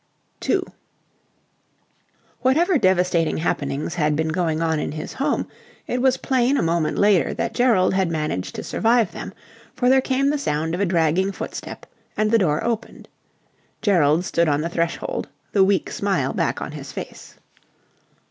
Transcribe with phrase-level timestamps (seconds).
[0.39, 0.65] 2
[2.41, 5.47] Whatever devastating happenings had been going on in his home,
[5.85, 9.31] it was plain a moment later that Gerald had managed to survive them:
[9.75, 11.85] for there came the sound of a dragging footstep,
[12.17, 13.09] and the door opened.
[13.83, 17.35] Gerald stood on the threshold, the weak smile back on his face.